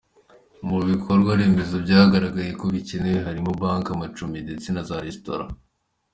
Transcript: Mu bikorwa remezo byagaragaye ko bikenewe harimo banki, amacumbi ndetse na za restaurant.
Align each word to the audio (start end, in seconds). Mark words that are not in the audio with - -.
Mu 0.67 0.77
bikorwa 0.89 1.31
remezo 1.39 1.75
byagaragaye 1.85 2.51
ko 2.59 2.65
bikenewe 2.75 3.19
harimo 3.27 3.51
banki, 3.61 3.89
amacumbi 3.91 4.37
ndetse 4.45 4.67
na 4.71 4.81
za 4.89 4.97
restaurant. 5.07 5.51